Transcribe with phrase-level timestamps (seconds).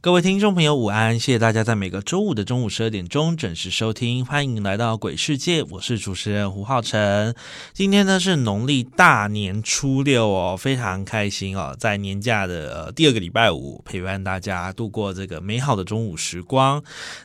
[0.00, 1.18] 各位听众朋友，午安！
[1.18, 7.34] 谢谢大家在每个周五的中午十二点钟准时收听，欢迎来到《鬼世界》，我是主持人胡浩辰。
[7.72, 16.80] 今天呢是农历大年初六哦，非常开心哦，在年假的呃第二个礼拜五，陪伴大家度过这个美好的中午时光。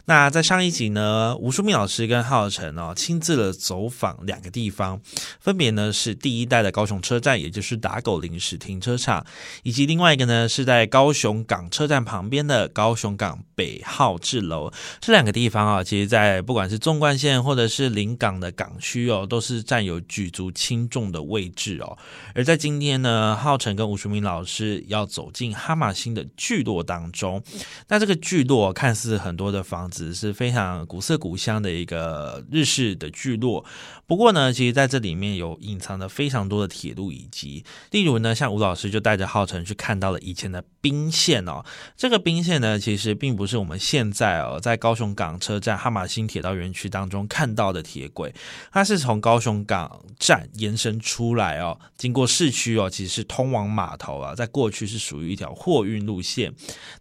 [0.05, 4.99] 那在上一集呢，吴淑敏老师跟浩辰哦亲自的走访两个地方，
[5.39, 9.23] 分别呢是第一代的高雄车站，也就是打狗临时停车场，
[9.61, 12.62] 以及另外一个呢是在高雄港车站旁边的。
[12.67, 21.97] 高雄港北号志楼这两个地方啊，其实，在不管是纵贯线或者是临港的港区哦，都是占有举足轻重的位置哦。
[22.33, 27.43] 而在今天呢，浩辰跟吴淑明老师要走进哈马星的聚落当中。
[27.89, 33.65] 那这个聚落看似很多的房子是非常古色古香的一个日式的聚落，
[34.07, 37.65] 不过呢，其实在这里面有隐藏着非常多的铁路遗迹。
[37.91, 41.63] 例如呢，像吴老师就带着浩辰去看到了以前的兵线哦，
[41.97, 42.52] 这个兵线。
[42.59, 48.33] 呢，其实并不是我们现在哦，在高雄港车站哈马星铁道园区当中看到的铁轨，
[48.71, 56.53] 它是从高雄港站延伸出来哦，经过市区哦，其实是通往码头啊，在过去是属于一条货运路线。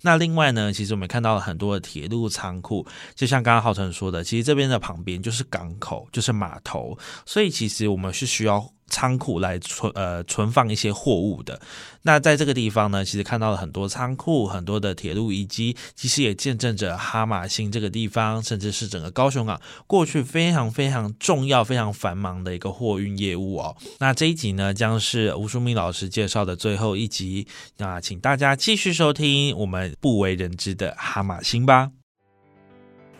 [0.02, 8.72] 那另外呢，其实我们看到了很多的铁路仓库，就像刚刚浩辰说的，其实这边的旁边就是港口，就是码头，所以其实我们是需要。
[8.92, 11.58] 仓库来存呃存放一些货物的，
[12.02, 23.74] 那在这个地方呢，其实看到了很多仓库，很多的铁路遗迹，其实也见证着哈马星这个地方，甚至是整个高雄港过去非常非常重要、非常繁忙的一个货运业务哦。
[23.98, 27.48] 那这一集呢，将是吴淑敏老师介绍的最后一集，
[27.78, 32.01] 那请大家继续收听我们不为人知的哈马星吧。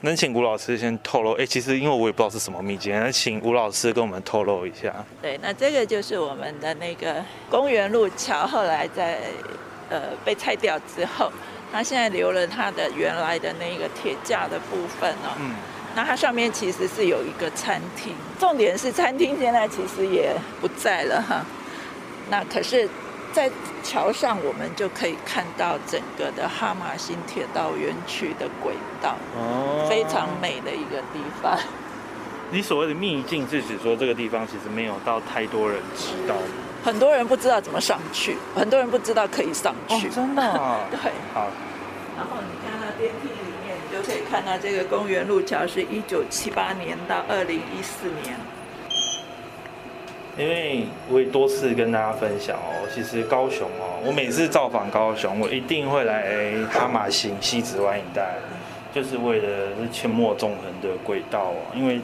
[0.03, 1.33] 能请吴老师先透露？
[1.33, 4.93] 哎，其实因为我也不知道是什么秘境，那请吴老师跟我们透露一下。
[5.21, 9.21] 对，那这个就是我们的那个公园路桥，后来在
[9.89, 11.31] 呃被拆掉之后，
[11.73, 15.37] 它现在留了它的原来的那个铁架的部分哦。
[15.41, 15.55] 嗯。
[15.95, 21.45] 那它上面其实是有一个餐厅，重点是餐厅现在其实也不在了哈。
[22.31, 22.89] 那可是。
[23.33, 23.51] 在
[23.83, 31.59] 桥上，我们就可以看到整个的哈马星铁道园区的轨道，哦，非常美的一个地方。
[32.51, 36.35] 你所谓的秘境是指说这个地方其实没有到太多人知道，
[36.85, 40.43] 很多人不知道怎么上去，很多人不知道可以上去，真的？
[40.93, 40.99] 对。
[41.33, 41.49] 好。
[42.15, 48.37] 然后你看到电梯里面，你就可以看到这个公园路桥是一九七八年到二零一四年。
[50.39, 58.37] 因为我也多次跟大家分享哦，其实高雄哦，我每次造访高雄，我一定会来哈马星西子湾一带，
[58.95, 61.57] 就是为了阡陌纵横的轨道哦。
[61.75, 62.01] 因为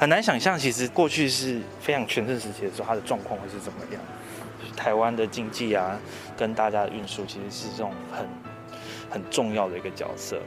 [0.00, 4.02] 很难想象，其实过去是非常全盛时期的时候，它的状况会是怎么样。
[4.76, 5.96] 台湾的经济啊，
[6.36, 8.26] 跟大家的运输，其实是这种很
[9.08, 10.40] 很重要的一个角色。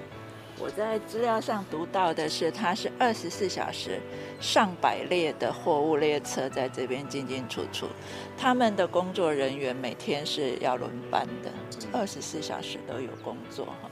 [0.60, 4.02] 我在资料上读到的是，它是二十四小时，
[4.42, 7.88] 上百列的货物列车在这边进进出出，
[8.36, 11.52] 他们的工作人员每天是要轮班的，
[11.94, 13.90] 二十四小时都有工作哈。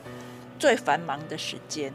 [0.58, 1.94] 最繁忙的时间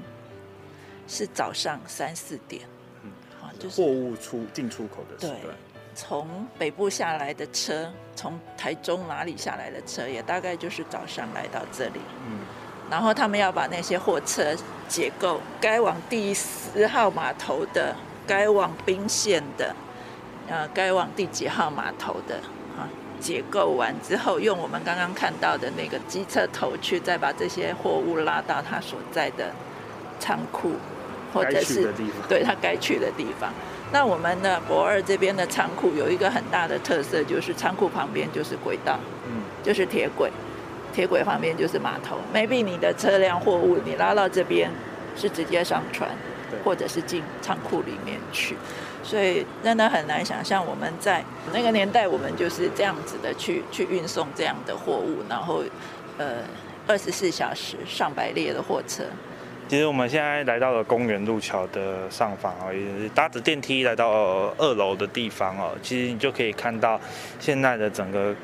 [1.09, 2.63] 是早上三四点，
[3.03, 3.11] 嗯，
[3.41, 5.37] 好，就是货物出进出口的对，
[5.97, 12.39] 从北部下来的车，从台中哪里下来的车，也大概就是早上来到这里，嗯。
[12.91, 14.55] 然后他们要把那些货车
[14.89, 17.95] 结构，该往第十号码头的，
[18.27, 19.75] 该往兵线的，
[20.49, 22.35] 呃，该往第几号码头的，
[22.77, 22.91] 啊，
[23.21, 29.53] 结构完之后，用我们刚刚看到的那个机车头去，再把这些货物拉到他所在的
[30.19, 30.73] 仓库，
[31.33, 31.93] 或者是
[32.29, 33.53] 对他该去的地方。
[33.93, 40.31] 那我们的博二这边的仓库有一个很大的特色，就是仓库旁边就是轨道，嗯，就是铁轨。
[40.93, 44.71] 铁轨旁边就是码头，maybe 你的车辆货物你拉到这边
[45.17, 46.11] 是直接上船，
[46.65, 48.57] 或者是进仓库里面去。
[49.03, 55.65] 所以真的很难想象，我们在那个年代，我们就是这样子的去去运送这样的货物，然后
[56.19, 56.43] 呃
[56.87, 59.05] 二十四小时上百列的货车。
[59.69, 64.11] 其实我们现在来到了公园路桥的上方哦，也搭着电梯来到
[64.59, 65.71] 二楼的地方哦。
[65.81, 67.01] 其实你就可以看到
[67.39, 68.35] 现在的整个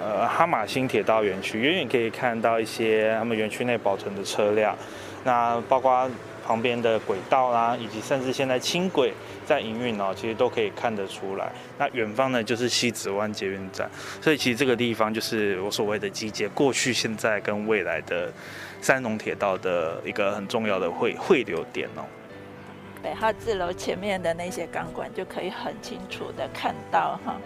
[0.00, 4.76] 呃哈马星铁道园区，远远可以看到一些他们园区内保存的车辆，
[5.24, 6.08] 那包括
[6.46, 9.12] 旁边的轨道啦，以及甚至现在轻轨
[9.44, 11.50] 在营运哦，其实都可以看得出来。
[11.78, 13.90] 那远方呢就是西子湾捷运站，
[14.20, 18.32] 所以其实这个地方就是我所谓的集结过去、现在跟未来的。
[18.82, 22.04] 三龙铁道的一个很重要的汇汇流点哦。
[23.02, 27.40] 北号字楼前面的那些钢管就可以很清楚的看到哈，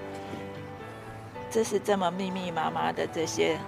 [1.51, 3.59] 这是这么密密麻麻的这些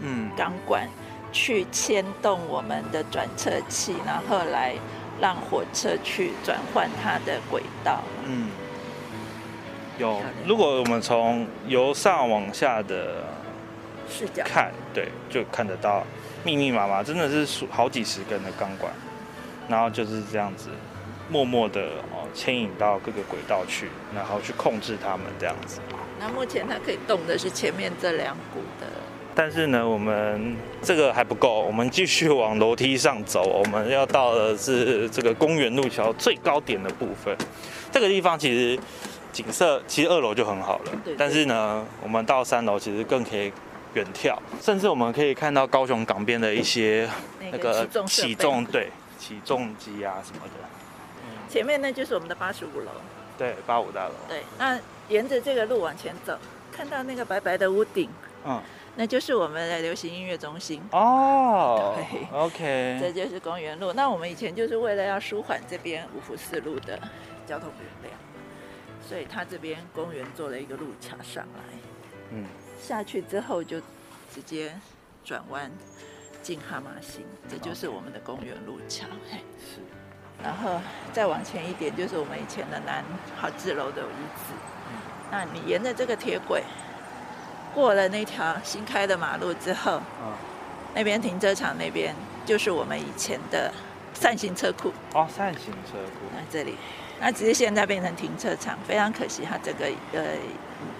[0.00, 0.88] 嗯钢管
[1.32, 4.74] 去牵动我们的转车器，然后来
[5.20, 8.02] 让火车去转换它的轨道。
[8.24, 8.50] 嗯，
[9.98, 10.20] 有。
[10.46, 13.24] 如果我们从由上往下的
[14.08, 16.04] 视角看，对，就看得到。
[16.44, 18.92] 密密麻麻，真的是数好几十根的钢管，
[19.66, 20.68] 然后就是这样子，
[21.30, 21.80] 默默的
[22.12, 25.80] 哦牵引到各个轨道去，然后去控制它们这样子。
[26.24, 28.86] 那目前它可以动的是前面这两股的，
[29.34, 37.36] 但是呢，我们这个还不够，我们继续往楼梯上走， 我们要到的是这个公园路桥最高点的部分。
[37.92, 38.80] 这个地方其实
[39.34, 43.52] 景色其实二楼就很好了，但是呢，我们到三楼其实更可以。
[43.94, 47.08] 远眺，甚至我们可以看到高雄港边的一些
[47.52, 48.90] 那个起重对
[49.20, 50.68] 起重机啊什么的。
[51.48, 52.90] 前面那就是我们的八十五楼。
[53.38, 54.14] 对，八五大楼。
[54.28, 54.76] 对，那
[55.08, 56.38] 沿着这个路往前走，
[56.72, 58.08] 看到那个白白的屋顶，
[58.44, 58.62] 嗯，
[58.96, 60.82] 那就是我们的流行音乐中心。
[60.92, 61.94] 哦。
[61.96, 62.38] 对。
[62.38, 62.98] OK。
[63.02, 63.92] 这就是公园路。
[63.92, 66.98] 那我们以前就是为了要舒缓这边五福四路的
[67.46, 68.14] 交通流量，
[69.06, 71.62] 所以他这边公园做了一个路桥上来。
[72.30, 72.46] 嗯。
[72.80, 73.80] 下去之后就
[74.32, 74.74] 直接
[75.24, 75.70] 转弯
[76.42, 79.06] 进哈马星，这就是我们的公园路桥。
[79.58, 79.80] 是，
[80.44, 80.80] 然后
[81.12, 83.02] 再往前一点就是我们以前的南
[83.34, 84.52] 好字楼的遗址。
[85.32, 86.62] 那你沿着这个铁轨
[87.74, 90.00] 过了那条新开的马路之后，
[90.94, 92.14] 那边停车场那边
[92.44, 93.72] 就是我们以前的
[94.12, 94.92] 扇形车库。
[95.14, 96.26] 哦，扇形车库。
[96.32, 96.76] 那这里，
[97.18, 100.36] 那只是现在变成停车场，非常可惜，它这个呃。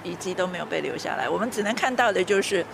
[0.03, 2.65] 遗迹都没有被留下来，我们只能看到的就是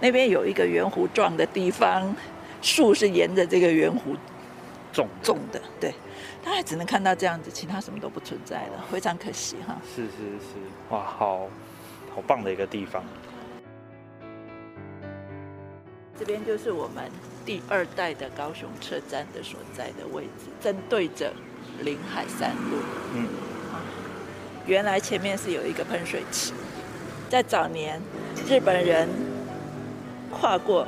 [0.00, 2.14] 那边有一个圆弧状的地方，
[2.62, 4.16] 树是沿着这个圆弧
[4.94, 5.92] 种种的，对，
[6.42, 9.76] 大家只能看到这样子，其他什么都不存在了，非常可惜哈。
[9.94, 10.54] 是是是，
[10.88, 11.48] 哇，好
[12.14, 13.04] 好棒的一个地方。
[16.16, 17.10] 这边就是我们
[17.44, 21.32] 第二代的高雄车站的所在的位置，正对着
[21.80, 22.78] 临海山路。
[23.14, 23.28] 嗯。
[24.66, 26.52] 原来前面是有一个喷水池，
[27.28, 28.00] 在早年
[28.48, 29.08] 日本人
[30.30, 30.86] 跨过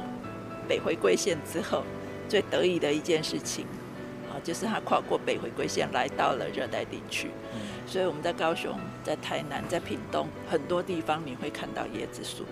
[0.67, 1.82] 北回归线之后，
[2.26, 3.67] 最得意的一件事情，
[4.37, 7.31] 啊，就是他跨过北回归线来到了热带地区。
[7.87, 12.44] 所以我们在高雄、在台南、在屏东很多地方，你会看到椰子树，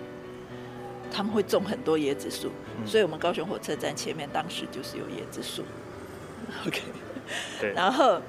[1.11, 2.51] 他们会种很多椰子树。
[2.85, 5.63] 所以我们高雄火车站前面当时就是有椰子树。
[6.65, 6.81] OK，
[7.59, 8.19] 对， 然后。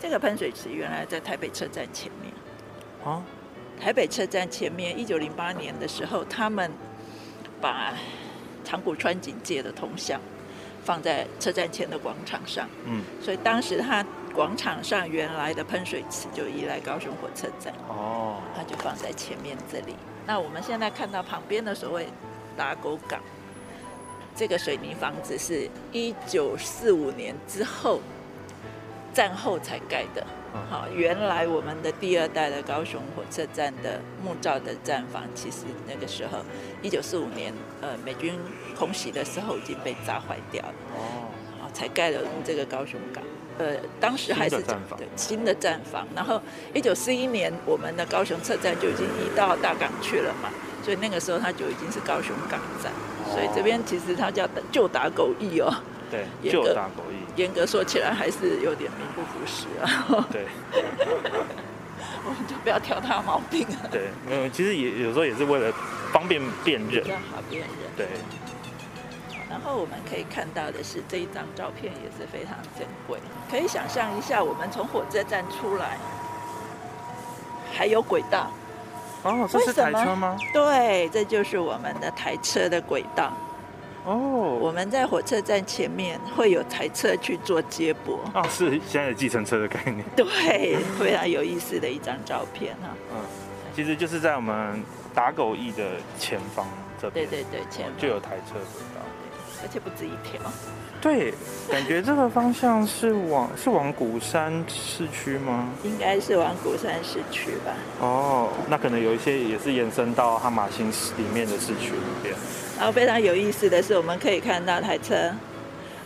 [0.00, 2.30] 这个喷水池原来在台北车站前面。
[3.06, 3.24] 啊，
[3.80, 6.70] 台北车站前面，一九零八年的时候，他们
[7.58, 7.94] 把
[8.64, 10.20] 长谷川警戒的铜像
[10.84, 12.68] 放在车站前的广场上。
[12.84, 17.72] 嗯，所以当时它广场上原来的喷水池就依赖高雄火车站。
[17.88, 19.96] 哦，它就放在前面这里。
[20.26, 22.06] 那我们现在看到旁边的所谓
[22.56, 23.20] 打狗港，
[24.36, 28.00] 这个水泥房子是一九四五年之后。
[29.14, 30.26] 战后才盖的，
[30.70, 36.38] 好，原来我们的第二代的高雄火车站的木造的站房，其实那个时候，
[36.80, 38.38] 一九四五年，呃，美军
[38.78, 41.28] 空袭的时候已经被炸坏掉了，哦，
[41.60, 43.22] 好，才盖了这个高雄港，
[43.58, 46.40] 呃，当时还是对新的站房，然后
[46.72, 50.48] 一九四一年，我们的高雄车站就已经移到大港去了嘛，
[50.84, 52.92] 所以那个时候它就已经是高雄港站，
[53.28, 55.74] 所以这边其实它叫旧打狗驿哦。
[56.10, 57.23] 对，就打狗翼。
[57.36, 60.26] 严格说起来，还是有点名不副实啊。
[60.30, 60.46] 对，
[62.24, 63.88] 我们就不要挑他毛病了。
[63.90, 65.72] 对，没有，其实也有时候也是为了
[66.12, 67.70] 方便辨认，比较好辨认。
[67.96, 68.06] 对。
[69.50, 73.20] 然后我们可以看到的是，这一张照片也是非常珍贵。
[73.48, 75.96] 可以想象一下，我们从火车站出来，
[77.72, 78.50] 还有轨道。
[79.22, 80.36] 哦，这是台车吗？
[80.52, 83.32] 对，这就是我们的台车的轨道。
[84.04, 90.04] 哦，我们在火车站前面会有台车去做接驳，啊，是现在的计程车的概念。
[90.14, 92.88] 对，非常有意思的一张照片哈。
[93.12, 93.20] 嗯，
[93.74, 94.82] 其实就是在我们
[95.14, 96.66] 打狗驿的前方
[97.00, 99.00] 这边，对对对，前方就有台车走到。
[99.64, 100.38] 而且不止一条。
[101.00, 101.32] 对，
[101.70, 105.70] 感觉这个方向是往是往鼓山市区吗？
[105.82, 107.72] 应该是往鼓山市区吧。
[108.00, 112.34] 哦，那可能有一些也是延伸到哈马星里面的市区里边。
[112.76, 115.30] 然后非常有意思的是，我们可以看到台车，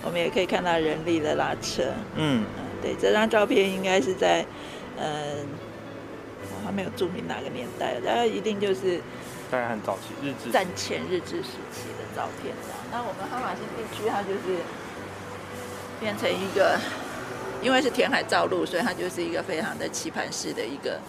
[0.04, 1.82] 我们也可以看到人力的拉车。
[2.14, 4.44] 嗯，嗯，对，这张照片应该是在，
[4.98, 5.46] 嗯，
[6.42, 8.98] 我还没有注明哪个年代，大概一定就是
[9.50, 10.50] 大概很早期日治。
[10.50, 12.52] 战前日治时期的照片。
[12.90, 14.62] 那我们哈马星地区，它就是
[16.00, 16.78] 变成一个，
[17.62, 21.00] 因为是填海造陆，所以它就是一个非常的棋盘式的一个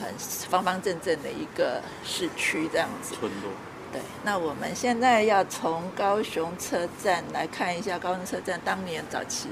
[0.00, 0.12] 很
[0.48, 3.14] 方方正正的一个市区这样子。
[3.14, 3.50] 村落。
[3.92, 9.48] 对，那我们现在要从高雄车站来看一下高雄车站当年早期，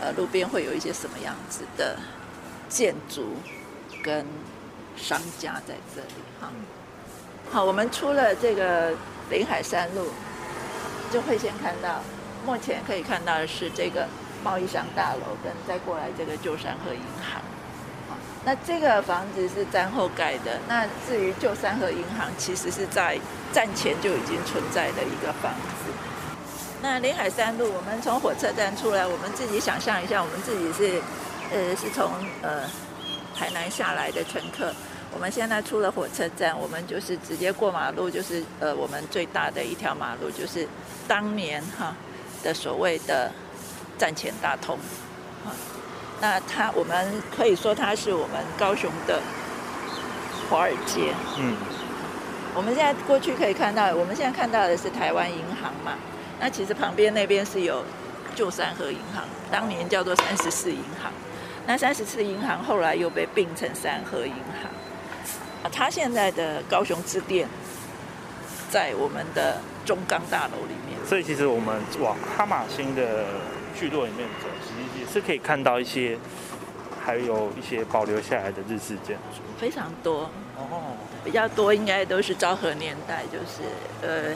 [0.00, 1.96] 呃，路边会有一些什么样子的
[2.68, 3.34] 建筑
[4.02, 4.24] 跟
[4.96, 6.48] 商家在这里哈。
[7.50, 8.94] 好，我们出了这个
[9.28, 10.06] 林海山路，
[11.10, 12.00] 就会先看到，
[12.46, 14.06] 目前可以看到的是这个
[14.44, 17.42] 贸易商大楼，跟再过来这个旧山河银行。
[18.42, 23.18] 那这个房子是战后盖的，那至于旧山河银行，其实是在
[23.52, 25.90] 战前就已经存在的一个房子。
[26.80, 31.02] 那临海三路，我们从火车站出来，我们自己想象一下，我们自己是，
[31.52, 32.62] 呃，是从呃
[33.36, 34.72] 台南下来的乘客。
[35.12, 40.66] 我们现在出了火车站，我们就是直接过马路，就是呃我们最大的一条马路，就是
[41.08, 41.94] 当年哈
[42.42, 43.30] 的所谓的
[43.98, 44.78] 战前大通。
[45.44, 45.50] 啊，
[46.20, 49.20] 那它我们可以说它是我们高雄的
[50.48, 51.12] 华尔街。
[51.38, 51.56] 嗯，
[52.54, 55.94] 我们现在过去可以看到，我们现在看到的是台湾银行嘛，
[56.38, 57.84] 那其实旁边那边是有
[58.34, 61.12] 旧三河银行，当年叫做三十四银行，
[61.66, 64.70] 那三十四银行后来又被并成三河银行。
[65.62, 67.48] 啊，它现在的高雄支店
[68.70, 70.98] 在我们的中钢大楼里面。
[71.06, 73.24] 所以其实我们往哈马星的
[73.78, 76.18] 聚落里面走，其实也是可以看到一些，
[77.04, 79.40] 还有一些保留下来的日式建筑。
[79.58, 83.62] 非常多，哦，比较多应该都是昭和年代，就是
[84.02, 84.34] 呃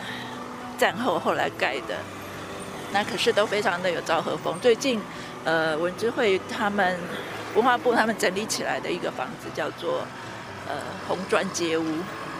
[0.76, 1.96] 战后后来盖的。
[2.92, 4.58] 那可是都非常的有昭和风。
[4.60, 5.00] 最近
[5.44, 6.98] 呃文资会他们
[7.54, 10.02] 文化部他们整理起来的一个房子叫做
[10.68, 10.74] 呃
[11.08, 11.84] 红砖街屋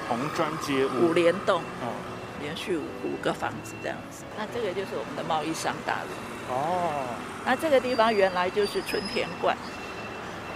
[0.09, 1.09] 红砖街屋。
[1.09, 1.93] 五连栋，哦
[2.41, 4.25] 连续五五个房子这样子。
[4.37, 6.55] 那这个就是我们的贸易商大楼。
[6.55, 7.07] 哦，
[7.47, 9.57] 那这个地方原来就是春田馆，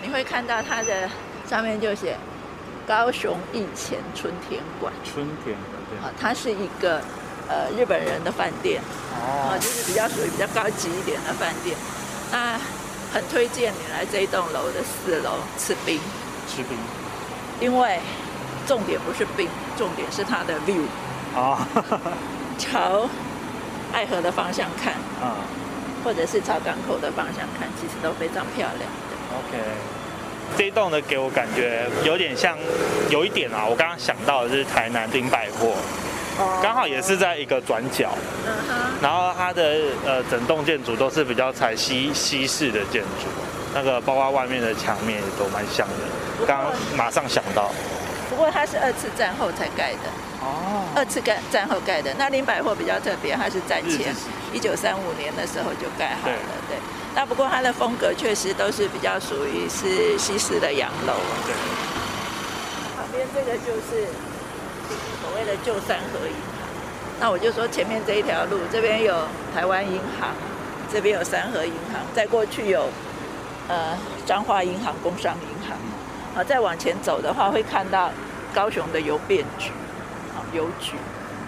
[0.02, 1.08] 你会看到它的
[1.48, 2.14] 上面就写
[2.87, 4.92] 高雄以前春田馆。
[5.02, 5.98] 春田馆对。
[5.98, 7.00] 啊，它是一个
[7.48, 8.82] 呃日本人的饭店，
[9.14, 11.75] 啊，哦，就是比较属于比较高级一点的饭店。
[12.30, 12.60] 那
[13.14, 15.98] 很推荐你来这一栋楼的四楼吃冰，
[16.46, 16.76] 吃冰。
[17.60, 17.98] 因为
[18.66, 20.84] 重点不是冰，重点是它的 view，
[21.34, 21.66] 啊，
[22.58, 23.08] 朝
[23.92, 25.36] 爱河的方向看，啊。
[26.04, 29.36] 或者是朝港口的方向看，其实都非常漂亮的。
[29.36, 29.58] ，OK。
[30.56, 32.56] 这一栋呢，给我感觉有点像，
[33.10, 35.74] 有一点啊，我刚刚想到的是台南丁百货，
[36.62, 39.74] 刚好也是在一个转角，嗯哼，然后它的
[40.06, 43.26] 呃整栋建筑都是比较采西西式的建筑，
[43.74, 45.94] 那个包括外面的墙面也都蛮像的。
[46.47, 47.71] 刚刚马上想到，
[48.30, 50.09] 不过它是二次战后才盖的，
[50.40, 52.14] 哦，二次盖战后盖的。
[52.18, 54.14] 那林百货比较特别，它是战前
[54.52, 56.37] 一九三五年的时候就盖好了，
[56.68, 56.76] 对。
[57.14, 61.14] 那不过它的风格确实都是比较属于是西式的洋楼。
[61.45, 61.54] 对，
[62.97, 64.07] 旁边这个就是
[65.21, 66.68] 所谓的旧三合银行。
[67.18, 70.30] 那我就说前面这一条路，这边有台湾银行，
[70.92, 72.88] 这边有三和银行，再过去有
[73.66, 75.76] 呃彰化银行、工商银行。
[76.38, 78.12] 好，再往前走的话，会看到
[78.54, 79.71] 高雄的邮便局，
[80.30, 80.92] 啊邮局。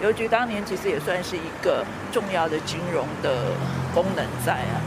[0.01, 3.53] 邮局当年其实也算是一个重要的金融的
[3.95, 4.83] 功能在啊。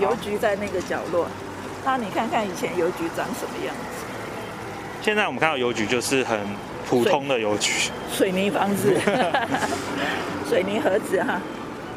[0.00, 1.28] 邮局在那个角落，
[1.84, 4.04] 那你看看以前邮局长什么样子？
[5.00, 6.36] 现在我们看到邮局就是很
[6.88, 8.92] 普通的邮局，水泥房子，
[10.50, 11.40] 水泥盒子哈，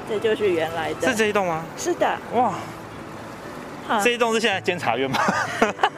[0.08, 1.10] 这就是原来的。
[1.10, 1.66] 是这一栋吗？
[1.76, 2.56] 是的，哇，哈，
[4.04, 5.20] 这一栋是现在监察院吗？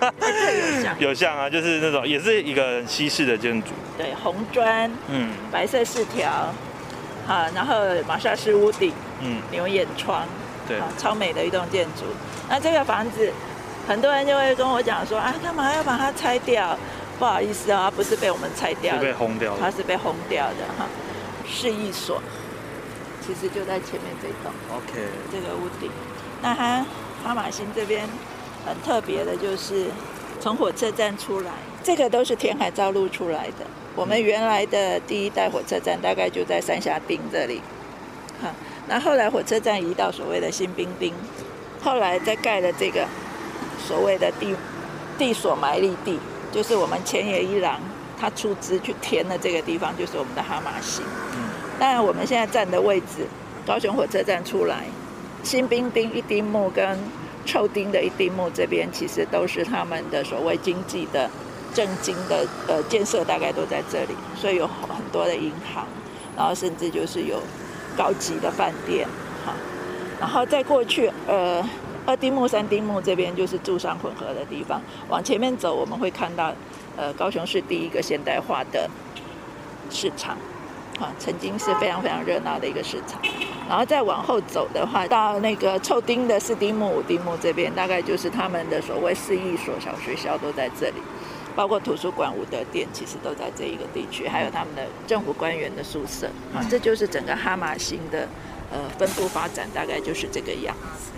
[0.01, 6.53] 有像 有像啊，就是那种也是一个西式的建筑，对红砖、嗯白色饰条，
[7.27, 7.75] 好，然后
[8.08, 10.25] 玛莎式屋顶、嗯，牛眼窗，
[10.67, 12.05] 对啊，超美的一栋建筑。
[12.50, 13.31] 那这个房子，
[13.88, 16.77] 很多人就会跟我讲说啊，干嘛要把它拆掉？
[17.17, 19.60] 不好意思啊，它不是被我们拆掉是被的，轰掉的。
[19.60, 20.88] 它是被轰掉的哈。
[21.46, 22.22] 市役所，
[23.25, 25.91] 其实就在前面这栋 OK，这个屋顶。
[26.41, 26.86] 那它
[27.24, 28.08] 哈马星这边
[28.66, 29.88] 很特别的就是
[30.40, 31.52] 从火车站出来，
[31.84, 33.66] 这个都是填海造陆出来的。
[33.96, 37.62] 我们原来的第一代火车站大概就在三峡町这里，
[38.42, 38.54] 哈。
[38.88, 41.14] 那后来火车站移到所谓的新兵町，
[41.84, 43.06] 后来再盖了这个
[43.86, 44.56] 所谓的地
[45.18, 46.18] 地所埋立地，
[46.52, 47.80] 就是我们前野一郎
[48.20, 51.04] 他出资去填的这个地方，就是我们的哈马星。
[51.36, 53.28] 嗯，当然我们现在站的位置，
[53.66, 54.86] 高雄火车站出来，
[55.43, 56.98] 新兵丁一丁目跟
[57.46, 61.29] 臭丁的一丁目这边，其实都是他们的所谓经济的
[61.74, 65.88] 政经的呃建设，大概都在这里，所以有很多的银行，
[66.38, 67.41] 然后甚至就是有
[67.98, 69.08] 高级的饭店，
[69.46, 69.53] 哈，
[70.19, 71.67] 然后再过去呃
[72.05, 76.53] 二丁目、三丁目这边就是住商混合的地方，往前面走我们会看到
[76.98, 78.89] 呃高雄市第一个现代化的
[79.89, 80.38] 市场。
[81.18, 83.22] 曾经是非常非常热闹的一个市场，
[83.68, 91.01] 然后再往后走的话，到那个臭丁的四丁目、五丁目这边，大概就是他们的所谓市一所、小学校都在这里，
[91.56, 96.27] 包括图书馆、武德殿，其实都在这一个地区，还有他们的政府官员的宿舍。
[96.53, 98.27] 啊，这就是整个哈马星的
[98.72, 101.12] 呃分布发展，大概就是这个样子。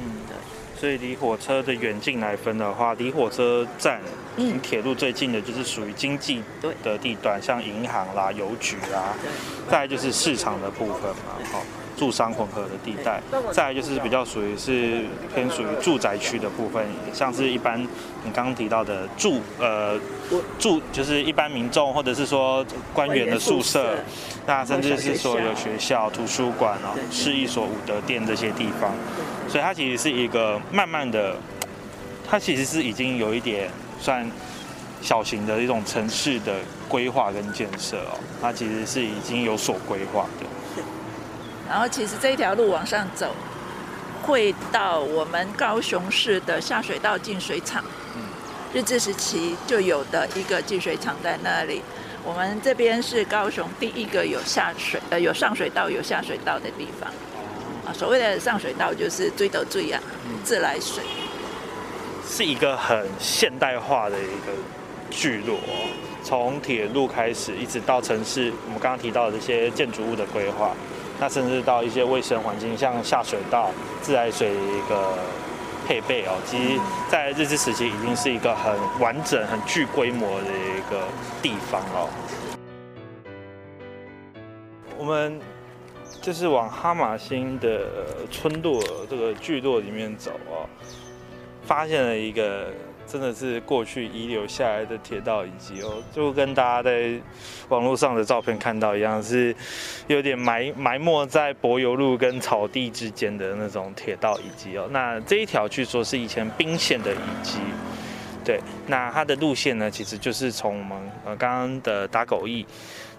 [0.82, 4.02] 所以离火车的远近来分的话，离火车站、
[4.36, 6.42] 离铁路最近的就是属于经济
[6.82, 9.14] 的地段，像银行啦、邮局啦，
[9.70, 11.64] 再来就是市场的部分嘛，好、
[11.98, 13.22] 住商混合的地带，
[13.52, 15.04] 再来就是比较属于是
[15.36, 20.00] 偏属于住宅区的部分，像是一般你刚刚提到的住呃
[20.58, 23.98] 住就是一般民众或者是说官员的宿舍，
[24.48, 28.92] 那甚至是说有学校、图书馆哦对、市役所、武德殿这些地方，
[29.48, 31.36] 所以它其实是一个慢慢的，
[32.28, 33.70] 它其实是已经有一点
[34.00, 34.30] 算
[35.02, 36.56] 小型的一种城市的
[36.88, 40.46] 规划跟建设哦，它其实是已经有所规划的。
[41.72, 43.34] 然后其实这一条路往上走，
[44.24, 47.82] 会到我们高雄市的下水道净水厂。
[48.74, 51.82] 日治时期就有的一个净水厂在那里。
[52.26, 57.10] 我们这边是高雄第一个有下水呃有上水道有下水道的地方。
[57.86, 60.02] 啊，所谓的上水道就是追得最啊，
[60.44, 61.02] 自来水。
[62.28, 64.52] 是一个很现代化的一个
[65.10, 65.90] 聚落哦，
[66.22, 70.76] 从铁路开始，一直到城市，我们刚刚提到的这些建筑物的规划，
[71.22, 73.70] 那甚至到一些卫生环境，像下水道、
[74.02, 75.14] 自来水一个
[75.88, 76.80] 配备哦，其实
[77.12, 81.06] 在日治时期已经是一个很完整、很具规模的一个
[81.40, 82.10] 地方哦。
[84.98, 85.40] 我们
[86.24, 87.86] 就是往哈马星的
[88.32, 90.66] 村落这个聚落里面走哦，
[91.62, 92.74] 发现了一个
[93.12, 97.20] 真的是过去遗留下来的铁道遗迹哦，就跟大家在
[97.68, 99.54] 网络上的照片看到一样，是
[100.08, 104.88] 有点埋埋没在柏油路跟草地之间的那种铁道遗迹哦。
[104.92, 107.60] 那这一条据说是以前兵线的遗迹。
[108.44, 112.66] 对，那它的路线呢，其实就是从我们呃刚刚的打狗驿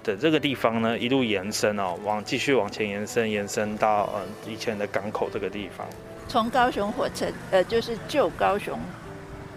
[0.03, 5.87] 的这个地方呢，一路延伸哦，往继续往前延伸，延伸到呃以前的港口这个地方。
[6.29, 8.79] 从高雄火车呃就是旧高雄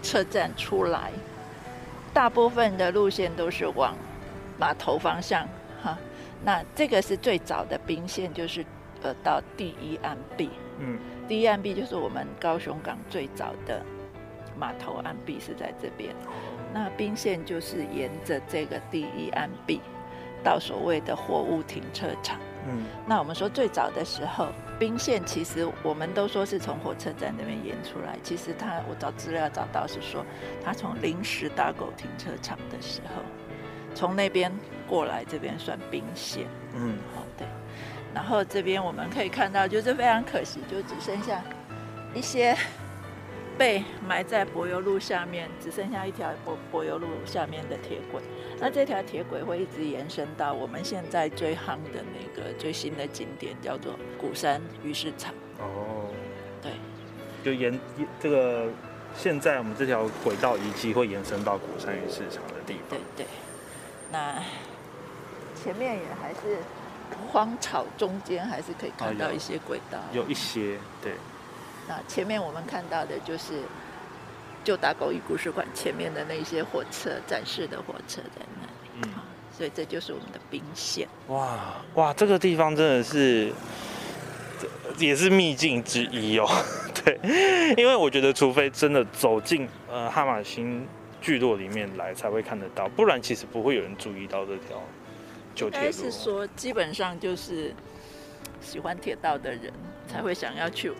[0.06, 1.10] 车站出来，
[2.14, 3.92] 大部分的路线都是往
[4.56, 5.44] 码头方向
[5.82, 5.98] 哈。
[6.44, 8.64] 那这个是最早的兵线，就是
[9.02, 10.48] 呃到第一岸壁。
[10.78, 13.82] 嗯，第一岸壁就是我们高雄港最早的
[14.56, 16.14] 码头岸壁是在这边。
[16.72, 19.80] 那兵线就是沿着这个第一岸壁
[20.44, 22.38] 到所谓的货物停车场。
[22.68, 24.48] 嗯，那我们说最早的时候，
[24.78, 30.24] 兵线其实我们都说是从火车站那边延出来，其实他我找资料找到是说，
[30.64, 33.22] 他从临时大狗停车场的时候，
[33.94, 34.52] 从那边
[34.88, 36.46] 过来这边算兵线。
[36.74, 37.46] 嗯，好，对。
[38.14, 41.42] 然后这边我们可以看到，就是非常可惜，就只剩下
[42.14, 42.56] 一些
[43.58, 48.22] 被埋在柏油路下面，只剩下一条柏柏油路下面的铁轨。
[48.58, 55.34] 那这条铁轨会一直延伸到我们现在最夯的那个最新的景点，叫做鼓山鱼市场。
[55.58, 56.08] 哦，
[56.62, 56.72] 对，
[57.42, 57.78] 就沿
[58.20, 58.68] 这个
[59.14, 63.24] 现在我们这条轨道遗迹会延伸到鼓山鱼市场的地方对。
[63.24, 63.26] 对。
[64.12, 64.42] 那
[65.54, 66.58] 前面也还是
[67.32, 69.98] 荒草中间，还是可以看到一些轨道。
[70.12, 71.12] 有一些对，
[71.88, 73.62] 那前面我们看到的就是
[74.64, 79.14] 旧打狗屿故事馆前面的那些火车展示的火车在那里，嗯，
[79.56, 81.06] 所以这就是我们的兵线。
[81.28, 83.52] 哇哇，这个地方真的是，
[84.98, 86.48] 也是秘境之一哦。
[87.04, 87.20] 对，
[87.76, 90.84] 因为我觉得，除非真的走进呃哈马星
[91.20, 94.82] 聚落里面来，才会看得到，不然其实不会有人注意到这条
[95.54, 96.10] 旧应该铁路哦。
[96.10, 97.72] 是说，基本上就是
[98.60, 99.72] 喜欢铁道的人
[100.08, 100.90] 才会想要去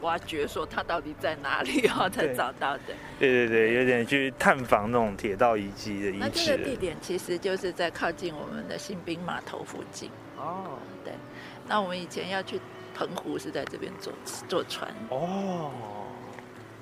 [0.00, 2.82] 挖掘，说它到底在哪里哦， 才找到的。
[3.18, 6.76] 对对对，有点去探访那种铁道遗迹的遗那这个地址。
[6.76, 10.10] 点其实就是在靠近我们的新兵码头附近。
[10.36, 11.12] 哦对，
[11.68, 12.60] 那我们以前要去
[12.94, 14.12] 澎湖是在这边坐
[14.48, 14.88] 坐船。
[15.08, 15.70] 哦，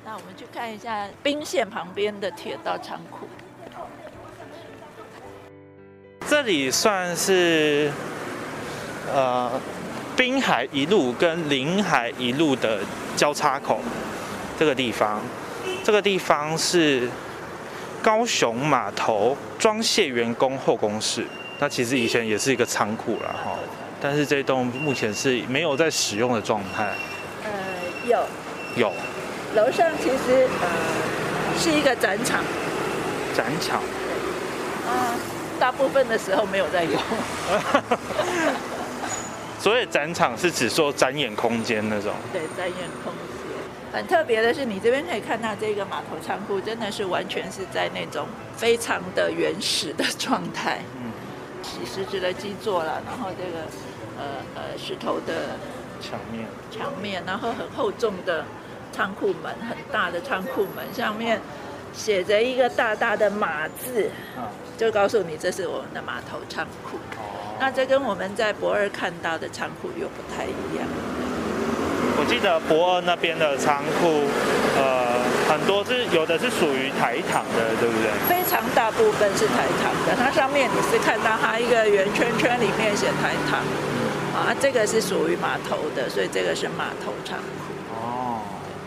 [0.05, 3.26] 那我们去看一下兵线旁边的铁道仓库。
[6.29, 7.90] 这里算是
[9.14, 9.61] 呃
[10.16, 12.81] 滨海一路跟临海一路的
[13.16, 13.81] 交叉口，
[14.59, 15.20] 这个地方，
[15.83, 17.09] 这个地方是
[18.02, 21.26] 高雄码头装卸员工后工室。
[21.59, 23.59] 那其实以前也是一个仓库了哈，
[24.00, 26.92] 但是这栋目前是没有在使用的状态。
[27.44, 27.50] 呃，
[28.07, 28.22] 有。
[28.76, 28.92] 有。
[29.55, 30.68] 楼上其实呃
[31.59, 32.44] 是一个展场，
[33.35, 33.79] 展场，
[34.87, 35.16] 啊、
[35.59, 36.92] 大部分的时候没有在用。
[39.66, 42.14] 所以展场是指说展演空间那种。
[42.33, 43.92] 对，展演空间。
[43.92, 50.79] 很特别的是，你这边可以看到这个码头仓库，真的是完全是在那种非常的原始的状态。
[51.02, 51.11] 嗯，
[51.64, 53.64] 洗石质的基座了，然后这个
[54.16, 55.59] 呃呃石头的
[56.00, 56.46] 墙面。
[56.70, 58.44] 墙面，然后很厚重的
[58.92, 61.40] 仓库门，很大的仓库门，上面
[61.92, 64.46] 写着一个大大的“马”字，啊，
[64.79, 66.98] 就告诉你这是我们的码头仓库。
[67.16, 67.26] 哦。
[67.59, 70.87] 那这跟我们在博二看到的仓库又不太一样。
[72.19, 74.25] 我记得博二那边的仓库，
[74.77, 78.09] 呃，很多是有的是属于台糖的，对不对？
[78.29, 83.61] 非常大部分是台糖的，它上面你是看到它一个圆圈圈里面写台糖，
[84.33, 87.73] 啊，这个是属于码头的，所以这个是码头仓库。
[87.92, 88.40] 哦，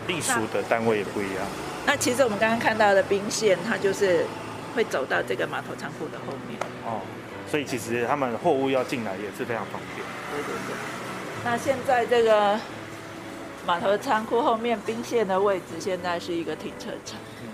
[0.08, 1.46] 隶属的单位也不一样。
[1.86, 4.26] 那其实我们刚刚看到的兵线，它就是
[4.74, 6.58] 会走到这个码头仓库的后面。
[6.84, 6.98] 哦，
[7.50, 10.06] 所以其实他们货物要进来也是非常方便。
[10.30, 10.76] 对对对。
[11.44, 12.58] 那现在这个
[13.66, 17.48] 码头仓库后面兵线的位置，现在是一个停车场，嗯，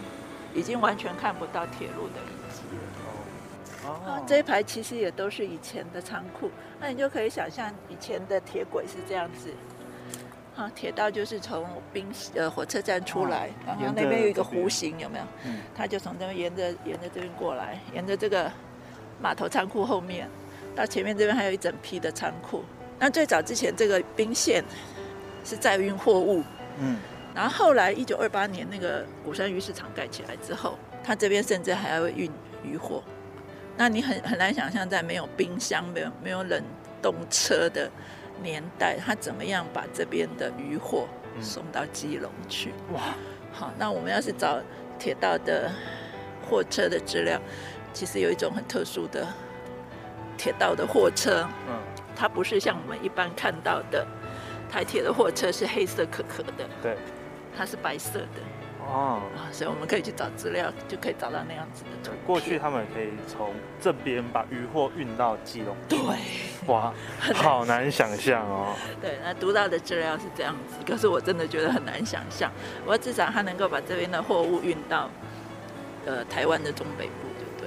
[0.54, 3.88] 已经完全看不到铁路的遗迹了。
[3.88, 9.48] 啊哦，，这一排其实也都是以前的仓库，那你就可以想象以前的铁轨是这样子。
[10.56, 15.24] 啊，铁道就是从冰呃火车站出来，然后那边有一个弧形，有没有？
[15.44, 18.50] 嗯它就从这边沿着沿着这边过来，沿着这个
[19.20, 20.29] 码头仓库后面，
[20.74, 22.64] 到前面这边还有一整批的仓库。
[22.98, 24.64] 那最早之前这个兵线
[25.44, 26.42] 是载运货物，
[26.79, 26.98] 嗯，
[27.35, 32.31] 然后后来一九二八年那个鼓山鱼市场盖起来之后，它这边甚至还要运
[32.64, 33.02] 鱼货。
[33.76, 36.62] 那你很很难想象，在没有冰箱、没有没有冷
[37.02, 37.90] 冻车的
[38.42, 42.72] 年代，他怎么样把这边的鱼货嗯送到基隆去？
[42.94, 43.14] 哇，
[43.52, 44.59] 好，那我们要是找
[44.98, 45.70] 铁道的
[46.48, 47.38] 货车的资料，
[47.96, 49.26] 其实有一种很特殊的
[50.37, 51.80] 铁道的货车，嗯，
[52.14, 54.06] 它不是像我们一般看到的
[54.70, 56.94] 台铁的货车是黑色可可的，对，
[57.56, 58.42] 它是白色的
[58.87, 62.20] 哦，啊，所以我们可以去找资料，就可以找到那样子的图片。
[62.26, 65.74] 过去他们可以从这边把渔货运到基隆。
[65.88, 65.98] 对
[66.66, 66.92] 哇，
[67.35, 68.76] 好难想象哦。
[69.00, 72.52] 对，那读到的资料是这样子，可是我真的觉得很难想象。
[72.85, 75.09] 我至少他能够把这边的货物运到
[76.04, 77.65] 呃台湾的中北部，对不对？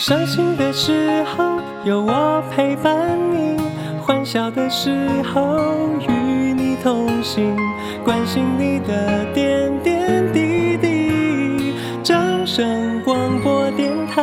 [0.00, 3.60] 伤心的时候有我陪伴你，
[4.00, 4.90] 欢笑的时
[5.22, 5.60] 候
[6.08, 7.54] 与你同行，
[8.02, 11.74] 关心你的点点滴滴。
[12.02, 14.22] 掌声广播电台。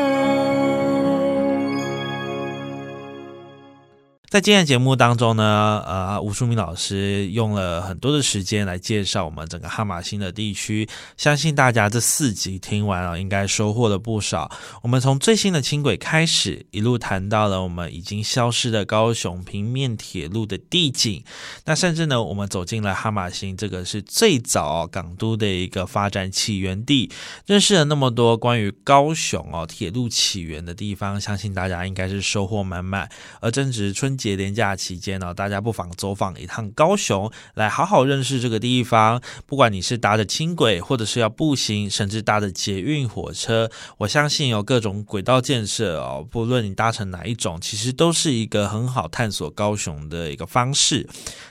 [4.29, 14.49] 在今天节目当中呢，呃，啊吴淑敏老师用了很多的时间来介绍我们整个哈马星的地区，相信大家这四集听完啊，应该收获了不少。
[14.81, 21.21] 我们从最新的轻轨开始，一路谈到了我们已经消失的高雄平面铁路的地景，
[21.65, 27.11] 那甚至呢，我们走进了哈马星，这个是最早、哦、港都的一个发展起源地，
[27.45, 33.09] 认识了那么多关于高雄哦铁路起源的地方，相信大家应该是收获满满。
[33.41, 39.19] 而正值春节连假期间呢，大家不妨走访一趟高雄，来好好认识这个地方。
[39.45, 51.07] 不管你是搭着轻轨，或者是要步行，甚至搭着捷运火车，我相信有各种轨道建设哦，不论你搭乘哪一种，其实都是一个很好探索高雄的一个方式。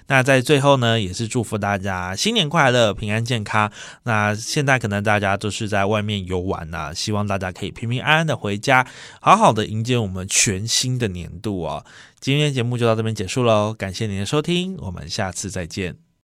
[0.07, 3.71] 那在最后呢，也是祝福大家新年快乐、平安健康。
[4.05, 8.87] 那现在可能大家都是在外面游玩呐、希望大家可以平平安安的回家，
[9.21, 11.85] 好好的迎接我们全新的年度哦。
[12.21, 16.06] 今天节目就到这边结束喽，感谢您的收听，我们下次再见。